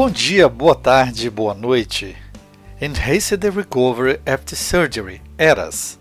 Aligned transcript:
Bom 0.00 0.08
dia, 0.08 0.48
boa 0.48 0.74
tarde, 0.74 1.28
boa 1.28 1.52
noite. 1.52 2.16
Enhanced 2.80 3.46
Recovery 3.50 4.18
After 4.24 4.56
Surgery, 4.56 5.20
ERAS. 5.36 5.98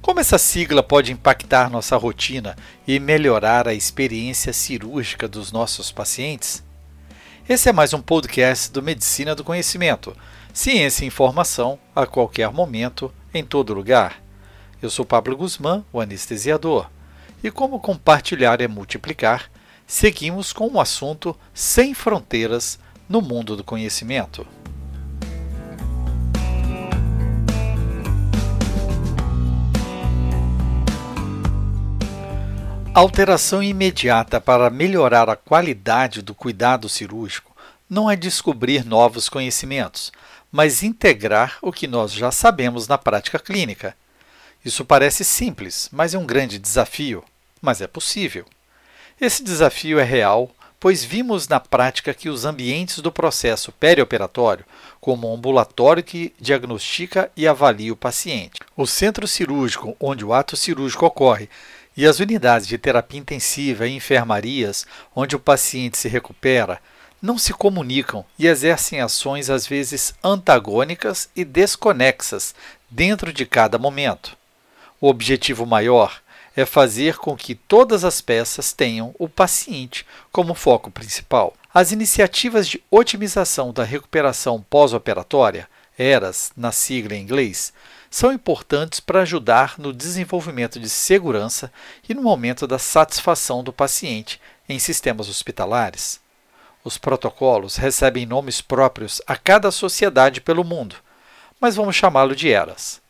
Como 0.00 0.18
essa 0.18 0.38
sigla 0.38 0.82
pode 0.82 1.12
impactar 1.12 1.68
nossa 1.68 1.94
rotina 1.98 2.56
e 2.88 2.98
melhorar 2.98 3.68
a 3.68 3.74
experiência 3.74 4.50
cirúrgica 4.54 5.28
dos 5.28 5.52
nossos 5.52 5.92
pacientes? 5.92 6.64
Esse 7.46 7.68
é 7.68 7.72
mais 7.74 7.92
um 7.92 8.00
podcast 8.00 8.72
do 8.72 8.82
Medicina 8.82 9.34
do 9.34 9.44
Conhecimento, 9.44 10.16
ciência 10.50 11.04
e 11.04 11.08
informação 11.08 11.78
a 11.94 12.06
qualquer 12.06 12.50
momento, 12.50 13.12
em 13.34 13.44
todo 13.44 13.74
lugar. 13.74 14.22
Eu 14.80 14.88
sou 14.88 15.04
Pablo 15.04 15.36
Guzmán, 15.36 15.84
o 15.92 16.00
anestesiador, 16.00 16.88
e 17.42 17.50
como 17.50 17.78
compartilhar 17.78 18.62
é 18.62 18.66
multiplicar, 18.66 19.50
seguimos 19.86 20.50
com 20.50 20.66
o 20.68 20.80
assunto 20.80 21.38
Sem 21.52 21.92
Fronteiras 21.92 22.82
no 23.08 23.20
mundo 23.20 23.56
do 23.56 23.64
conhecimento. 23.64 24.46
Alteração 32.94 33.60
imediata 33.60 34.40
para 34.40 34.70
melhorar 34.70 35.28
a 35.28 35.34
qualidade 35.34 36.22
do 36.22 36.32
cuidado 36.32 36.88
cirúrgico 36.88 37.54
não 37.90 38.08
é 38.08 38.14
descobrir 38.14 38.84
novos 38.84 39.28
conhecimentos, 39.28 40.12
mas 40.50 40.84
integrar 40.84 41.58
o 41.60 41.72
que 41.72 41.88
nós 41.88 42.12
já 42.12 42.30
sabemos 42.30 42.86
na 42.86 42.96
prática 42.96 43.38
clínica. 43.40 43.96
Isso 44.64 44.84
parece 44.84 45.24
simples, 45.24 45.88
mas 45.90 46.14
é 46.14 46.18
um 46.18 46.24
grande 46.24 46.56
desafio, 46.56 47.24
mas 47.60 47.80
é 47.80 47.88
possível. 47.88 48.46
Esse 49.20 49.42
desafio 49.42 49.98
é 49.98 50.04
real 50.04 50.48
pois 50.84 51.02
vimos 51.02 51.48
na 51.48 51.58
prática 51.58 52.12
que 52.12 52.28
os 52.28 52.44
ambientes 52.44 52.98
do 52.98 53.10
processo 53.10 53.72
perioperatório, 53.72 54.66
como 55.00 55.26
o 55.26 55.34
ambulatório 55.34 56.02
que 56.02 56.34
diagnostica 56.38 57.30
e 57.34 57.48
avalia 57.48 57.90
o 57.90 57.96
paciente, 57.96 58.60
o 58.76 58.86
centro 58.86 59.26
cirúrgico 59.26 59.96
onde 59.98 60.26
o 60.26 60.34
ato 60.34 60.58
cirúrgico 60.58 61.06
ocorre 61.06 61.48
e 61.96 62.04
as 62.04 62.20
unidades 62.20 62.66
de 62.66 62.76
terapia 62.76 63.18
intensiva 63.18 63.86
e 63.86 63.96
enfermarias 63.96 64.86
onde 65.16 65.34
o 65.34 65.40
paciente 65.40 65.96
se 65.96 66.06
recupera, 66.06 66.78
não 67.22 67.38
se 67.38 67.54
comunicam 67.54 68.22
e 68.38 68.46
exercem 68.46 69.00
ações 69.00 69.48
às 69.48 69.66
vezes 69.66 70.14
antagônicas 70.22 71.30
e 71.34 71.46
desconexas 71.46 72.54
dentro 72.90 73.32
de 73.32 73.46
cada 73.46 73.78
momento. 73.78 74.36
O 75.00 75.08
objetivo 75.08 75.64
maior 75.64 76.20
é 76.56 76.64
fazer 76.64 77.16
com 77.16 77.36
que 77.36 77.54
todas 77.54 78.04
as 78.04 78.20
peças 78.20 78.72
tenham 78.72 79.14
o 79.18 79.28
paciente 79.28 80.06
como 80.30 80.54
foco 80.54 80.90
principal. 80.90 81.54
As 81.72 81.90
iniciativas 81.90 82.68
de 82.68 82.82
otimização 82.90 83.72
da 83.72 83.82
recuperação 83.82 84.64
pós-operatória, 84.70 85.68
ERAS, 85.98 86.52
na 86.56 86.70
sigla 86.70 87.14
em 87.14 87.22
inglês, 87.22 87.72
são 88.10 88.32
importantes 88.32 89.00
para 89.00 89.22
ajudar 89.22 89.74
no 89.76 89.92
desenvolvimento 89.92 90.78
de 90.78 90.88
segurança 90.88 91.72
e 92.08 92.14
no 92.14 92.22
momento 92.22 92.64
da 92.64 92.78
satisfação 92.78 93.64
do 93.64 93.72
paciente 93.72 94.40
em 94.68 94.78
sistemas 94.78 95.28
hospitalares. 95.28 96.20
Os 96.84 96.96
protocolos 96.96 97.74
recebem 97.74 98.24
nomes 98.24 98.60
próprios 98.60 99.20
a 99.26 99.36
cada 99.36 99.72
sociedade 99.72 100.40
pelo 100.40 100.62
mundo, 100.62 100.96
mas 101.58 101.74
vamos 101.74 101.96
chamá-lo 101.96 102.36
de 102.36 102.48
ERAS. 102.48 103.00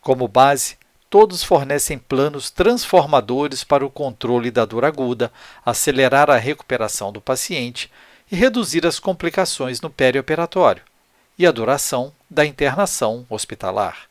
Como 0.00 0.28
base, 0.28 0.76
todos 1.10 1.42
fornecem 1.42 1.98
planos 1.98 2.50
transformadores 2.50 3.64
para 3.64 3.84
o 3.84 3.90
controle 3.90 4.48
da 4.48 4.64
dor 4.64 4.84
aguda, 4.84 5.32
acelerar 5.66 6.30
a 6.30 6.36
recuperação 6.36 7.12
do 7.12 7.20
paciente 7.20 7.90
e 8.30 8.36
reduzir 8.36 8.86
as 8.86 9.00
complicações 9.00 9.80
no 9.80 9.90
perioperatório 9.90 10.84
e 11.36 11.44
a 11.44 11.50
duração 11.50 12.12
da 12.30 12.46
internação 12.46 13.26
hospitalar. 13.28 14.08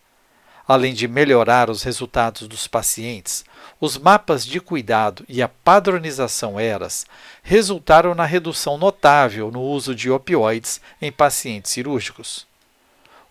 Além 0.67 0.93
de 0.93 1.07
melhorar 1.07 1.69
os 1.69 1.81
resultados 1.83 2.47
dos 2.47 2.67
pacientes, 2.67 3.45
os 3.79 3.97
mapas 3.97 4.45
de 4.45 4.59
cuidado 4.59 5.23
e 5.27 5.41
a 5.41 5.47
padronização 5.47 6.59
ERAS 6.59 7.07
resultaram 7.41 8.13
na 8.13 8.25
redução 8.25 8.77
notável 8.77 9.49
no 9.49 9.61
uso 9.61 9.95
de 9.95 10.11
opioides 10.11 10.81
em 11.01 11.11
pacientes 11.11 11.71
cirúrgicos. 11.71 12.45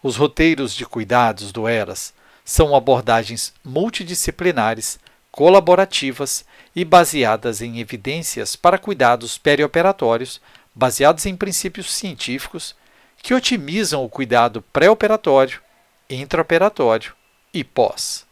Os 0.02 0.16
roteiros 0.16 0.74
de 0.74 0.86
cuidados 0.86 1.52
do 1.52 1.68
ERAS 1.68 2.12
são 2.48 2.74
abordagens 2.74 3.52
multidisciplinares, 3.62 4.98
colaborativas 5.30 6.46
e 6.74 6.82
baseadas 6.82 7.60
em 7.60 7.78
evidências 7.78 8.56
para 8.56 8.78
cuidados 8.78 9.36
perioperatórios, 9.36 10.40
baseados 10.74 11.26
em 11.26 11.36
princípios 11.36 11.92
científicos 11.92 12.74
que 13.22 13.34
otimizam 13.34 14.02
o 14.02 14.08
cuidado 14.08 14.62
pré-operatório, 14.72 15.60
intraoperatório 16.08 17.12
e 17.52 17.62
pós. 17.62 18.24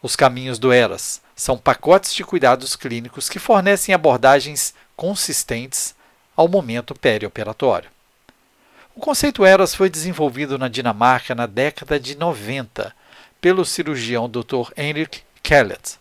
Os 0.00 0.16
caminhos 0.16 0.58
do 0.58 0.72
ERAS 0.72 1.20
são 1.36 1.58
pacotes 1.58 2.14
de 2.14 2.24
cuidados 2.24 2.76
clínicos 2.76 3.28
que 3.28 3.38
fornecem 3.38 3.94
abordagens 3.94 4.72
consistentes 4.96 5.94
ao 6.34 6.48
momento 6.48 6.94
perioperatório. 6.94 7.90
O 8.96 9.00
conceito 9.00 9.44
ERAS 9.44 9.74
foi 9.74 9.90
desenvolvido 9.90 10.56
na 10.56 10.66
Dinamarca 10.68 11.34
na 11.34 11.44
década 11.44 12.00
de 12.00 12.16
90 12.16 12.96
pelo 13.40 13.64
cirurgião 13.64 14.28
Dr. 14.28 14.72
Henrik 14.76 15.22
Kellett. 15.42 15.98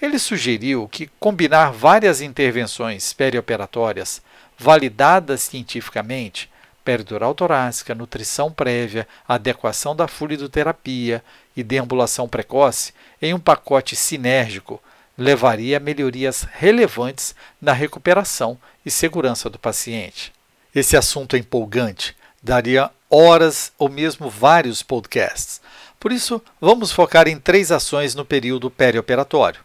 Ele 0.00 0.18
sugeriu 0.18 0.88
que 0.88 1.08
combinar 1.18 1.72
várias 1.72 2.20
intervenções 2.20 3.12
perioperatórias 3.12 4.20
validadas 4.58 5.42
cientificamente, 5.42 6.50
peridural 6.84 7.34
torácica, 7.34 7.94
nutrição 7.94 8.52
prévia, 8.52 9.08
adequação 9.26 9.96
da 9.96 10.06
fluidoterapia 10.06 11.22
e 11.56 11.62
deambulação 11.62 12.28
precoce, 12.28 12.92
em 13.20 13.34
um 13.34 13.40
pacote 13.40 13.96
sinérgico, 13.96 14.80
levaria 15.18 15.78
a 15.78 15.80
melhorias 15.80 16.46
relevantes 16.52 17.34
na 17.60 17.72
recuperação 17.72 18.58
e 18.84 18.90
segurança 18.90 19.48
do 19.48 19.58
paciente. 19.58 20.32
Esse 20.74 20.96
assunto 20.96 21.36
empolgante, 21.36 22.14
daria 22.42 22.90
horas 23.10 23.72
ou 23.78 23.88
mesmo 23.88 24.28
vários 24.28 24.82
podcasts. 24.82 25.60
Por 25.98 26.12
isso, 26.12 26.42
vamos 26.60 26.92
focar 26.92 27.26
em 27.26 27.38
três 27.38 27.72
ações 27.72 28.14
no 28.14 28.24
período 28.24 28.70
perioperatório: 28.70 29.60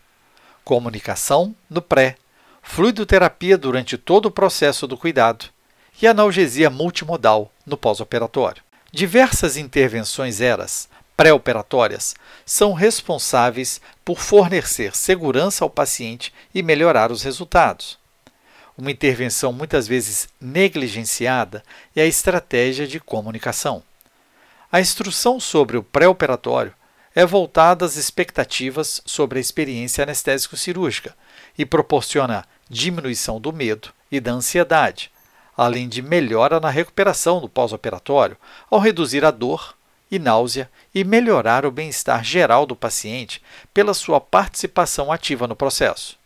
comunicação 0.64 1.56
no 1.70 1.82
pré, 1.82 2.16
fluidoterapia 2.62 3.58
durante 3.58 3.98
todo 3.98 4.28
o 4.28 4.32
processo 4.32 4.88
do 4.88 4.98
cuidado 4.98 5.46
e 6.02 6.08
analgesia 6.08 6.70
multimodal 6.70 7.52
no 7.66 7.78
pós-operatório. 7.78 8.64
Diversas 8.92 9.56
intervenções 9.58 10.42
eras 10.42 10.90
pré-operatórias 11.16 12.16
são 12.46 12.74
responsáveis 12.74 13.80
por 14.04 14.20
fornecer 14.20 14.96
segurança 14.96 15.64
ao 15.64 15.70
paciente 15.70 16.34
e 16.54 16.64
melhorar 16.64 17.12
os 17.12 17.22
resultados. 17.22 18.01
Uma 18.82 18.90
intervenção 18.90 19.54
muitas 19.54 19.88
vezes 19.88 20.28
negligenciada 20.42 21.64
é 21.96 22.02
a 22.02 22.08
estratégia 22.08 22.88
de 22.88 23.00
comunicação. 23.00 23.84
A 24.72 24.82
instrução 24.82 25.40
sobre 25.40 25.78
o 25.78 25.84
pré-operatório 25.84 26.74
é 27.14 27.24
voltada 27.24 27.86
às 27.86 27.96
expectativas 27.96 29.00
sobre 29.06 29.38
a 29.38 29.40
experiência 29.40 30.02
anestésico-cirúrgica 30.02 31.16
e 31.56 31.64
proporciona 31.64 32.44
diminuição 32.68 33.40
do 33.40 33.54
medo 33.54 33.94
e 34.12 34.20
da 34.20 34.32
ansiedade, 34.32 35.12
além 35.56 35.88
de 35.88 36.02
melhora 36.02 36.60
na 36.60 36.72
recuperação 36.72 37.40
do 37.40 37.48
pós-operatório 37.48 38.36
ao 38.68 38.80
reduzir 38.80 39.24
a 39.24 39.30
dor 39.30 39.76
e 40.10 40.18
náusea 40.18 40.68
e 40.92 41.04
melhorar 41.04 41.68
o 41.68 41.72
bem-estar 41.72 42.24
geral 42.24 42.66
do 42.66 42.76
paciente 42.76 43.44
pela 43.76 43.94
sua 43.94 44.20
participação 44.20 45.12
ativa 45.12 45.46
no 45.46 45.56
processo. 45.56 46.18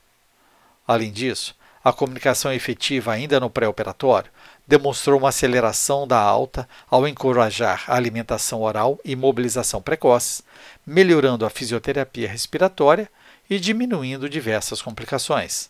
Além 0.88 1.12
disso, 1.12 1.54
a 1.86 1.94
comunicação 1.94 2.52
efetiva 2.52 3.14
ainda 3.14 3.40
no 3.40 3.48
pré-operatório 3.48 4.32
demonstrou 4.66 5.20
uma 5.20 5.30
aceleração 5.30 6.08
da 6.08 6.18
alta 6.18 6.68
ao 6.90 7.08
encorajar 7.08 7.84
a 7.88 7.96
alimentação 7.96 8.64
oral 8.64 9.00
e 9.06 9.16
mobilização 9.16 9.80
precoce, 9.80 10.42
melhorando 10.84 11.46
a 11.46 11.50
fisioterapia 11.52 12.28
respiratória 12.28 13.08
e 13.48 13.60
diminuindo 13.60 14.28
diversas 14.28 14.82
complicações. 14.82 15.70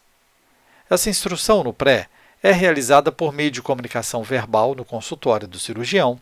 Essa 0.89 1.09
instrução 1.09 1.65
no 1.65 1.73
pré 1.73 2.07
é 2.41 2.53
realizada 2.53 3.11
por 3.11 3.33
meio 3.33 3.51
de 3.51 3.61
comunicação 3.61 4.23
verbal 4.23 4.73
no 4.73 4.85
consultório 4.85 5.49
do 5.49 5.59
cirurgião, 5.59 6.17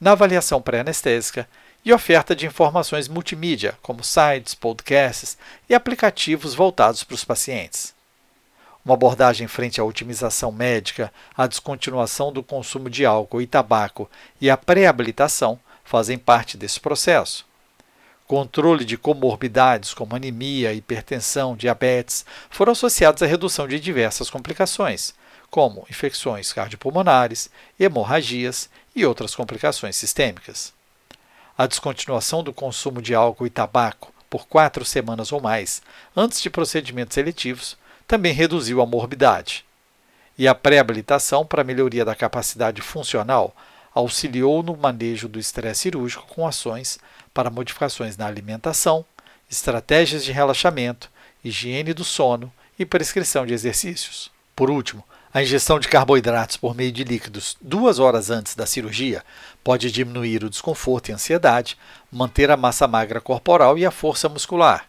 na 0.00 0.12
avaliação 0.12 0.62
pré-anestésica 0.62 1.48
e 1.84 1.92
oferta 1.92 2.36
de 2.36 2.46
informações 2.46 3.08
multimídia, 3.08 3.76
como 3.82 4.04
sites, 4.04 4.54
podcasts 4.54 5.36
e 5.68 5.74
aplicativos 5.74 6.54
voltados 6.54 7.02
para 7.02 7.16
os 7.16 7.24
pacientes. 7.24 7.92
Uma 8.84 8.94
abordagem 8.94 9.46
frente 9.46 9.80
à 9.80 9.84
otimização 9.84 10.50
médica, 10.50 11.12
a 11.36 11.46
descontinuação 11.46 12.32
do 12.32 12.42
consumo 12.42 12.90
de 12.90 13.06
álcool 13.06 13.40
e 13.40 13.46
tabaco 13.46 14.10
e 14.40 14.50
a 14.50 14.56
pré-habilitação 14.56 15.58
fazem 15.84 16.18
parte 16.18 16.56
desse 16.56 16.80
processo. 16.80 17.46
Controle 18.26 18.84
de 18.84 18.96
comorbidades 18.96 19.94
como 19.94 20.16
anemia, 20.16 20.72
hipertensão, 20.72 21.54
diabetes 21.54 22.24
foram 22.50 22.72
associados 22.72 23.22
à 23.22 23.26
redução 23.26 23.68
de 23.68 23.78
diversas 23.78 24.30
complicações, 24.30 25.14
como 25.50 25.86
infecções 25.90 26.52
cardiopulmonares, 26.52 27.50
hemorragias 27.78 28.70
e 28.96 29.04
outras 29.04 29.34
complicações 29.34 29.96
sistêmicas. 29.96 30.72
A 31.56 31.66
descontinuação 31.66 32.42
do 32.42 32.52
consumo 32.52 33.02
de 33.02 33.14
álcool 33.14 33.46
e 33.46 33.50
tabaco 33.50 34.12
por 34.30 34.46
quatro 34.46 34.82
semanas 34.82 35.30
ou 35.30 35.40
mais, 35.40 35.82
antes 36.16 36.40
de 36.40 36.48
procedimentos 36.48 37.14
seletivos, 37.14 37.76
também 38.12 38.34
reduziu 38.34 38.82
a 38.82 38.86
morbidade. 38.86 39.64
E 40.36 40.46
a 40.46 40.54
pré-habilitação 40.54 41.46
para 41.46 41.64
melhoria 41.64 42.04
da 42.04 42.14
capacidade 42.14 42.82
funcional 42.82 43.56
auxiliou 43.94 44.62
no 44.62 44.76
manejo 44.76 45.26
do 45.30 45.38
estresse 45.38 45.84
cirúrgico 45.84 46.26
com 46.26 46.46
ações 46.46 46.98
para 47.32 47.48
modificações 47.48 48.14
na 48.18 48.26
alimentação, 48.26 49.02
estratégias 49.50 50.22
de 50.26 50.30
relaxamento, 50.30 51.10
higiene 51.42 51.94
do 51.94 52.04
sono 52.04 52.52
e 52.78 52.84
prescrição 52.84 53.46
de 53.46 53.54
exercícios. 53.54 54.30
Por 54.54 54.70
último, 54.70 55.02
a 55.32 55.42
ingestão 55.42 55.80
de 55.80 55.88
carboidratos 55.88 56.58
por 56.58 56.74
meio 56.74 56.92
de 56.92 57.04
líquidos 57.04 57.56
duas 57.62 57.98
horas 57.98 58.28
antes 58.28 58.54
da 58.54 58.66
cirurgia 58.66 59.24
pode 59.64 59.90
diminuir 59.90 60.44
o 60.44 60.50
desconforto 60.50 61.08
e 61.08 61.12
ansiedade, 61.14 61.78
manter 62.12 62.50
a 62.50 62.58
massa 62.58 62.86
magra 62.86 63.22
corporal 63.22 63.78
e 63.78 63.86
a 63.86 63.90
força 63.90 64.28
muscular, 64.28 64.86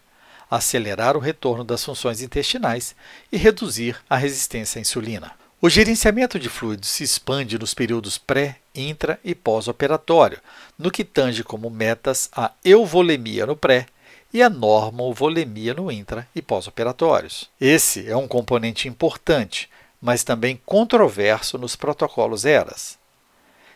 acelerar 0.49 1.15
o 1.15 1.19
retorno 1.19 1.63
das 1.63 1.83
funções 1.83 2.21
intestinais 2.21 2.95
e 3.31 3.37
reduzir 3.37 3.97
a 4.09 4.15
resistência 4.15 4.79
à 4.79 4.81
insulina. 4.81 5.31
O 5.61 5.69
gerenciamento 5.69 6.37
de 6.37 6.49
fluidos 6.49 6.89
se 6.89 7.03
expande 7.03 7.57
nos 7.57 7.73
períodos 7.73 8.17
pré, 8.17 8.57
intra 8.75 9.17
e 9.23 9.33
pós-operatório, 9.33 10.39
no 10.77 10.91
que 10.91 11.05
tange 11.05 11.43
como 11.43 11.69
metas 11.69 12.29
a 12.35 12.51
euvolemia 12.65 13.45
no 13.45 13.55
pré 13.55 13.85
e 14.33 14.41
a 14.41 14.49
normovolemia 14.49 15.73
no 15.73 15.91
intra 15.91 16.27
e 16.35 16.41
pós-operatórios. 16.41 17.49
Esse 17.61 18.09
é 18.09 18.17
um 18.17 18.27
componente 18.27 18.89
importante, 18.89 19.69
mas 20.01 20.23
também 20.23 20.59
controverso 20.65 21.57
nos 21.57 21.77
protocolos 21.77 22.43
ERAS. 22.43 22.97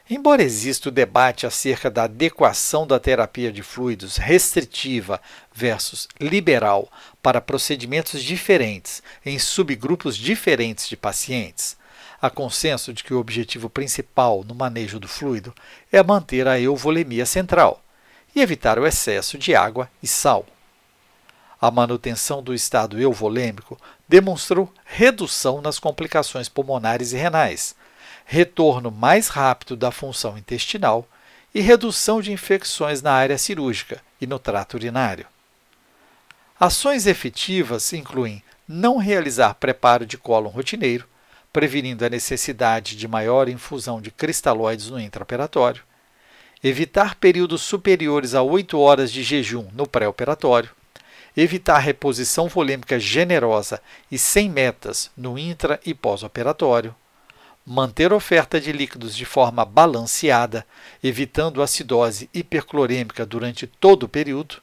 Embora 0.09 0.41
exista 0.41 0.87
o 0.87 0.91
debate 0.91 1.45
acerca 1.45 1.91
da 1.91 2.05
adequação 2.05 2.87
da 2.87 2.97
terapia 2.97 3.51
de 3.51 3.61
fluidos 3.61 4.15
restritiva 4.15 5.19
versus 5.53 6.07
liberal 6.17 6.89
para 7.21 7.41
procedimentos 7.41 8.23
diferentes 8.23 9.03
em 9.25 9.37
subgrupos 9.37 10.15
diferentes 10.15 10.87
de 10.87 10.95
pacientes, 10.95 11.75
há 12.21 12.29
consenso 12.29 12.93
de 12.93 13.03
que 13.03 13.13
o 13.13 13.19
objetivo 13.19 13.69
principal 13.69 14.45
no 14.45 14.55
manejo 14.55 14.97
do 14.97 15.09
fluido 15.09 15.53
é 15.91 16.01
manter 16.01 16.47
a 16.47 16.57
euvolemia 16.57 17.25
central 17.25 17.83
e 18.33 18.39
evitar 18.39 18.79
o 18.79 18.87
excesso 18.87 19.37
de 19.37 19.53
água 19.53 19.91
e 20.01 20.07
sal. 20.07 20.45
A 21.59 21.69
manutenção 21.69 22.41
do 22.41 22.53
estado 22.53 22.97
euvolêmico 22.97 23.77
demonstrou 24.07 24.71
redução 24.85 25.59
nas 25.59 25.79
complicações 25.79 26.47
pulmonares 26.47 27.11
e 27.11 27.17
renais, 27.17 27.75
retorno 28.29 28.91
mais 28.91 29.29
rápido 29.29 29.77
da 29.77 29.89
função 29.89 30.37
intestinal 30.37 31.07
e 31.55 31.61
redução 31.61 32.21
de 32.21 32.33
infecções 32.33 33.01
na 33.01 33.13
área 33.13 33.37
cirúrgica 33.37 34.01
e 34.19 34.27
no 34.27 34.37
trato 34.37 34.73
urinário. 34.73 35.25
Ações 36.59 37.07
efetivas 37.07 37.93
incluem 37.93 38.43
não 38.67 38.97
realizar 38.97 39.53
preparo 39.53 40.05
de 40.05 40.17
cólon 40.17 40.49
rotineiro, 40.49 41.07
prevenindo 41.53 42.03
a 42.03 42.09
necessidade 42.09 42.97
de 42.97 43.07
maior 43.07 43.47
infusão 43.47 44.01
de 44.01 44.11
cristalóides 44.11 44.89
no 44.89 44.99
intraoperatório, 44.99 45.81
evitar 46.61 47.15
períodos 47.15 47.61
superiores 47.61 48.35
a 48.35 48.41
8 48.41 48.77
horas 48.77 49.09
de 49.09 49.23
jejum 49.23 49.69
no 49.71 49.87
pré-operatório, 49.87 50.71
evitar 51.35 51.77
reposição 51.77 52.49
volêmica 52.49 52.99
generosa 52.99 53.81
e 54.11 54.17
sem 54.17 54.49
metas 54.49 55.09
no 55.15 55.39
intra 55.39 55.79
e 55.85 55.93
pós-operatório, 55.93 56.93
manter 57.69 58.13
oferta 58.13 58.61
de 58.61 58.71
líquidos 58.71 59.13
de 59.13 59.25
forma 59.25 59.65
balanceada, 59.65 60.65
evitando 61.03 61.61
acidose 61.61 62.29
hiperclorêmica 62.33 63.25
durante 63.25 63.67
todo 63.67 64.03
o 64.03 64.07
período, 64.07 64.61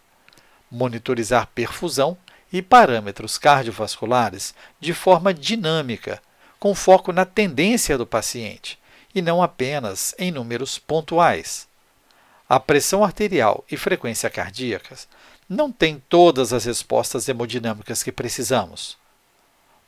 monitorizar 0.71 1.47
perfusão 1.55 2.17
e 2.51 2.63
parâmetros 2.63 3.37
cardiovasculares 3.37 4.55
de 4.81 4.95
forma 4.95 5.35
dinâmica, 5.35 6.23
com 6.59 6.75
foco 6.75 7.13
na 7.13 7.27
tendência 7.27 7.99
do 7.99 8.07
paciente 8.07 8.79
e 9.15 9.21
não 9.21 9.43
apenas 9.43 10.15
em 10.19 10.33
números 10.33 10.79
pontuais. 10.79 11.69
A 12.49 12.59
pressão 12.59 13.05
arterial 13.05 13.67
e 13.71 13.77
frequência 13.77 14.31
cardíacas 14.31 15.07
não 15.47 15.71
tem 15.71 16.03
todas 16.09 16.55
as 16.55 16.65
respostas 16.65 17.29
hemodinâmicas 17.29 18.03
que 18.03 18.11
precisamos. 18.11 18.97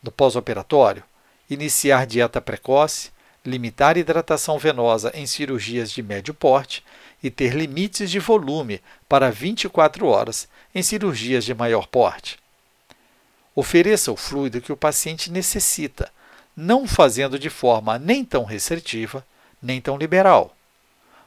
No 0.02 0.12
pós-operatório, 0.12 1.02
iniciar 1.48 2.06
dieta 2.06 2.40
precoce, 2.40 3.10
limitar 3.44 3.96
hidratação 3.96 4.58
venosa 4.58 5.10
em 5.14 5.26
cirurgias 5.26 5.90
de 5.90 6.02
médio 6.02 6.34
porte 6.34 6.84
e 7.22 7.30
ter 7.30 7.54
limites 7.54 8.10
de 8.10 8.18
volume 8.18 8.80
para 9.08 9.30
24 9.30 10.06
horas 10.06 10.48
em 10.74 10.82
cirurgias 10.82 11.44
de 11.44 11.54
maior 11.54 11.86
porte. 11.86 12.38
Ofereça 13.54 14.12
o 14.12 14.16
fluido 14.16 14.60
que 14.60 14.72
o 14.72 14.76
paciente 14.76 15.30
necessita, 15.30 16.10
não 16.56 16.86
fazendo 16.86 17.38
de 17.38 17.48
forma 17.48 17.98
nem 17.98 18.24
tão 18.24 18.44
restritiva, 18.44 19.24
nem 19.62 19.80
tão 19.80 19.96
liberal. 19.96 20.54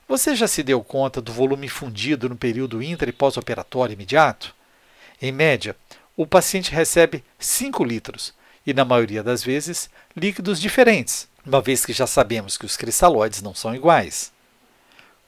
Você 0.08 0.36
já 0.36 0.48
se 0.48 0.64
deu 0.64 0.84
conta 0.84 1.22
do 1.22 1.32
volume 1.32 1.68
fundido 1.68 2.30
no 2.30 2.36
período 2.36 2.82
intra 2.82 3.10
e 3.10 3.14
pós-operatório 3.14 3.94
imediato? 3.94 4.56
Em 5.22 5.32
média, 5.32 5.76
o 6.16 6.26
paciente 6.26 6.72
recebe 6.72 7.24
5 7.38 7.84
litros 7.84 8.34
e, 8.66 8.74
na 8.74 8.86
maioria 8.86 9.24
das 9.24 9.44
vezes, 9.44 9.90
líquidos 10.16 10.60
diferentes, 10.60 11.28
uma 11.46 11.62
vez 11.62 11.86
que 11.86 11.94
já 11.94 12.06
sabemos 12.06 12.58
que 12.58 12.66
os 12.66 12.78
cristalóides 12.78 13.42
não 13.42 13.54
são 13.54 13.76
iguais. 13.76 14.32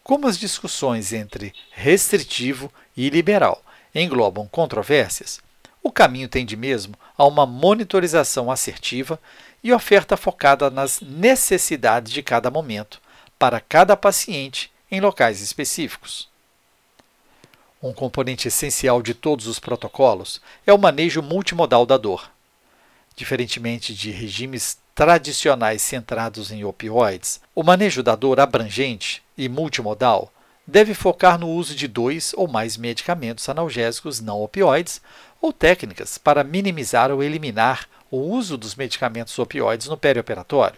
Como 0.04 0.28
as 0.28 0.38
discussões 0.38 1.14
entre 1.14 1.54
restritivo 1.72 2.72
e 2.96 3.10
liberal 3.10 3.64
englobam 3.94 4.48
controvérsias, 4.48 5.40
o 5.84 5.92
caminho 5.92 6.28
tende 6.28 6.56
mesmo 6.56 6.96
a 7.18 7.26
uma 7.26 7.46
monitorização 7.46 8.52
assertiva 8.52 9.20
e 9.64 9.74
oferta 9.74 10.16
focada 10.16 10.70
nas 10.70 11.02
necessidades 11.02 12.12
de 12.12 12.22
cada 12.22 12.50
momento, 12.52 13.02
para 13.38 13.60
cada 13.60 13.98
paciente 13.98 14.72
em 14.92 15.00
locais 15.00 15.42
específicos. 15.42 16.30
Um 17.82 17.94
componente 17.94 18.48
essencial 18.48 19.02
de 19.02 19.16
todos 19.16 19.48
os 19.48 19.58
protocolos 19.58 20.40
é 20.68 20.74
o 20.74 20.78
manejo 20.78 21.22
multimodal 21.22 21.86
da 21.86 21.98
dor. 21.98 22.30
Diferentemente 23.16 23.94
de 23.94 24.12
regimes 24.12 24.78
tradicionais 24.96 25.82
centrados 25.82 26.52
em 26.52 26.64
opioides, 26.64 27.42
o 27.54 27.64
manejo 27.64 28.04
da 28.04 28.16
dor 28.16 28.40
abrangente 28.40 29.24
e 29.38 29.50
multimodal 29.50 30.32
deve 30.66 30.94
focar 30.94 31.40
no 31.40 31.50
uso 31.50 31.76
de 31.76 31.88
dois 31.88 32.34
ou 32.36 32.48
mais 32.48 32.78
medicamentos 32.78 33.50
analgésicos 33.50 34.22
não 34.22 34.42
opioides 34.42 35.02
ou 35.42 35.52
técnicas 35.52 36.18
para 36.18 36.44
minimizar 36.44 37.12
ou 37.12 37.24
eliminar 37.24 37.88
o 38.10 38.18
uso 38.18 38.58
dos 38.58 38.76
medicamentos 38.76 39.38
opioides 39.40 39.88
no 39.88 39.98
perioperatório. 39.98 40.78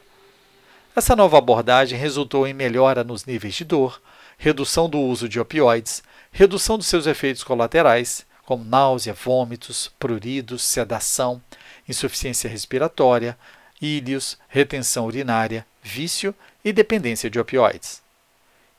Essa 0.95 1.15
nova 1.15 1.37
abordagem 1.37 1.97
resultou 1.97 2.47
em 2.47 2.53
melhora 2.53 3.03
nos 3.03 3.25
níveis 3.25 3.55
de 3.55 3.65
dor, 3.65 3.99
redução 4.37 4.87
do 4.87 4.99
uso 4.99 5.27
de 5.27 5.39
opioides, 5.39 6.03
redução 6.31 6.77
dos 6.77 6.87
seus 6.87 7.07
efeitos 7.07 7.43
colaterais, 7.43 8.25
como 8.45 8.63
náusea, 8.63 9.13
vômitos, 9.13 9.91
pruridos, 9.97 10.63
sedação, 10.63 11.41
insuficiência 11.87 12.49
respiratória, 12.49 13.37
íleos, 13.81 14.37
retenção 14.47 15.05
urinária, 15.05 15.65
vício 15.81 16.33
e 16.63 16.71
dependência 16.71 17.29
de 17.29 17.39
opioides. 17.39 18.01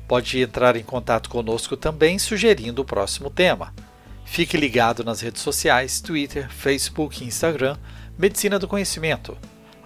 Pode 0.07 0.39
entrar 0.39 0.75
em 0.75 0.83
contato 0.83 1.29
conosco 1.29 1.77
também 1.77 2.19
sugerindo 2.19 2.81
o 2.81 2.85
próximo 2.85 3.29
tema. 3.29 3.73
Fique 4.25 4.57
ligado 4.57 5.03
nas 5.03 5.21
redes 5.21 5.41
sociais, 5.41 6.01
Twitter, 6.01 6.49
Facebook 6.49 7.23
e 7.23 7.27
Instagram, 7.27 7.77
Medicina 8.17 8.57
do 8.57 8.67
Conhecimento. 8.67 9.37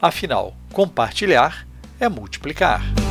Afinal, 0.02 0.56
compartilhar 0.72 1.68
é 2.00 2.10
multiplicar. 2.10 3.05